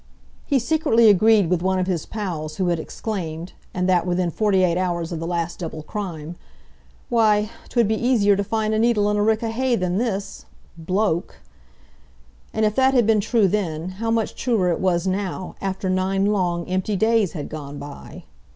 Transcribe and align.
He 0.47 0.57
secretly 0.57 1.09
agreed 1.09 1.47
with 1.47 1.61
one 1.61 1.77
of 1.77 1.85
his 1.85 2.07
pals 2.07 2.55
who 2.55 2.69
had 2.69 2.79
exclaimed, 2.79 3.53
and 3.71 3.87
that 3.87 4.07
within 4.07 4.31
twenty 4.31 4.63
four 4.63 4.79
hours 4.81 5.11
of 5.11 5.19
the 5.19 5.27
last 5.27 5.59
double 5.59 5.83
crime, 5.83 6.37
"Why, 7.09 7.51
'twould 7.69 7.87
be 7.87 8.03
easier 8.03 8.35
to 8.35 8.43
find 8.43 8.73
a 8.73 8.79
needle 8.79 9.11
in 9.11 9.17
a 9.17 9.21
rick 9.21 9.43
o' 9.43 9.51
hay 9.51 9.75
than 9.75 9.99
this—bloke!" 9.99 11.35
And 12.51 12.65
if 12.65 12.73
that 12.73 12.95
had 12.95 13.05
been 13.05 13.21
true 13.21 13.47
then, 13.47 13.89
how 14.01 14.09
much 14.09 14.33
truer 14.33 14.69
it 14.71 14.79
was 14.79 15.05
now—after 15.05 15.87
nine 15.87 16.25
long, 16.25 16.67
empty 16.67 16.95
days 16.95 17.33
had 17.33 17.47
gone 17.47 17.77
by? 17.77 18.23